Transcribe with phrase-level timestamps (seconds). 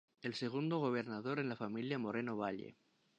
[0.23, 2.75] El segundo gobernador en la familia Moreno Valle.